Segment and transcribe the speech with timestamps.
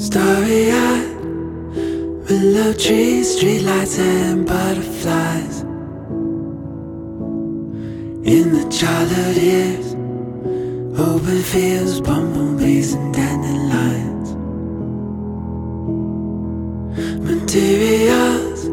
[0.00, 1.14] Starry eyed,
[2.26, 5.60] willow trees, streetlights, and butterflies.
[8.24, 9.92] In the childhood years,
[10.98, 14.30] open fields, bumblebees, and dandelions.
[17.20, 18.70] Materials,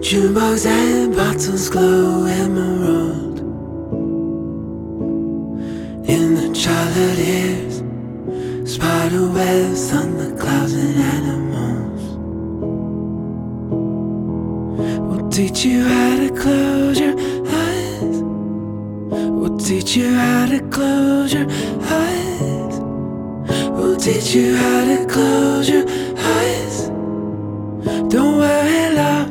[0.00, 3.40] jukebox, and bottles glow emerald.
[6.08, 7.82] In the childhood years,
[8.64, 9.90] spider webs
[15.40, 17.14] teach you how to close your
[17.48, 18.16] eyes.
[19.38, 21.46] We'll teach you how to close your
[21.80, 22.74] eyes.
[23.70, 25.86] We'll teach you how to close your
[26.36, 26.88] eyes.
[28.12, 29.30] Don't worry, love.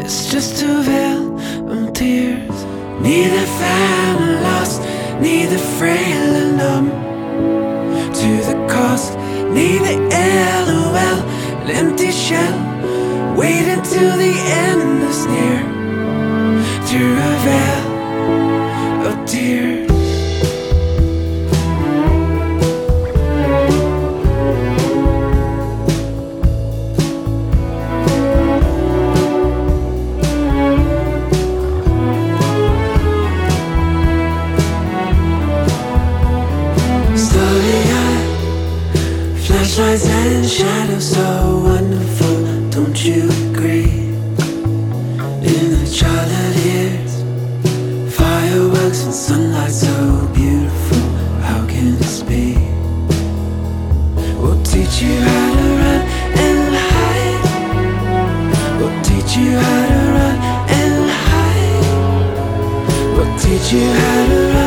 [0.00, 1.38] It's just a vale
[1.70, 2.64] of tears.
[3.00, 4.80] Neither found or lost,
[5.20, 6.90] neither frail or numb.
[8.20, 9.16] To the cost,
[9.58, 9.94] neither
[10.66, 11.18] LOL,
[11.62, 12.73] an empty shell.
[13.44, 15.62] Wait until the end is near.
[16.86, 17.88] Through a vale
[19.08, 19.90] of tears.
[37.14, 38.26] Starry eyed,
[39.44, 41.63] flashlights and shadows so
[54.84, 56.00] teach you how to run
[56.44, 57.44] and hide.
[58.78, 60.36] We'll teach you how to run
[60.78, 61.86] and hide.
[63.16, 64.63] We'll teach you how to run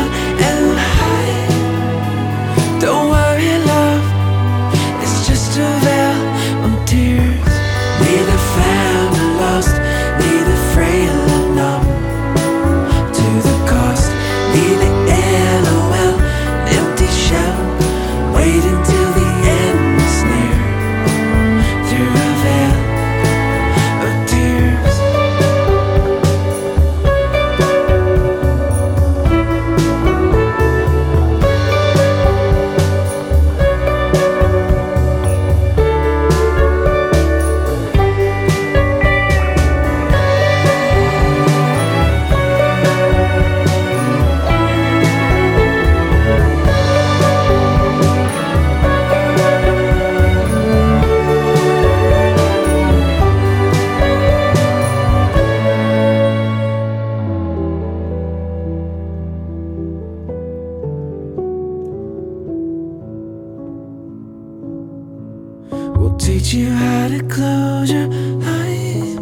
[66.18, 68.08] teach you how to close your
[68.42, 69.18] eyes.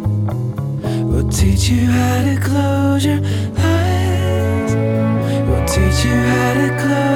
[1.03, 3.19] We'll teach you how to close your
[3.57, 4.75] eyes.
[5.47, 7.06] We'll teach you how to close.